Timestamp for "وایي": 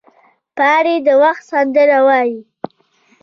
2.05-2.39